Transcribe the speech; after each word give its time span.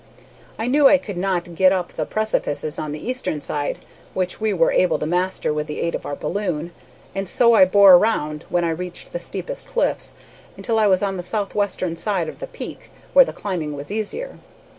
I 0.57 0.65
knew 0.65 0.87
I 0.87 0.97
could 0.97 1.15
not 1.15 1.53
get 1.53 1.71
up 1.71 1.93
the 1.93 2.07
precipices 2.07 2.79
on 2.79 2.91
the 2.91 3.07
eastern 3.07 3.39
side, 3.39 3.77
which 4.15 4.41
we 4.41 4.51
were 4.51 4.71
able 4.71 4.97
to 4.97 5.05
master 5.05 5.53
with 5.53 5.67
the 5.67 5.79
aid 5.79 5.93
of 5.93 6.07
our 6.07 6.15
balloon, 6.15 6.71
and 7.13 7.29
so 7.29 7.53
I 7.53 7.65
bore 7.65 7.99
round, 7.99 8.43
when 8.49 8.63
I 8.63 8.71
reached 8.71 9.13
the 9.13 9.19
steepest 9.19 9.67
cliffs, 9.67 10.15
until 10.57 10.79
I 10.79 10.87
was 10.87 11.03
on 11.03 11.17
the 11.17 11.21
southwestern 11.21 11.95
side 11.95 12.27
of 12.27 12.39
the 12.39 12.47
peak, 12.47 12.89
where 13.13 13.25
the 13.25 13.31
climbing 13.31 13.75
was 13.75 13.91
easier. 13.91 14.39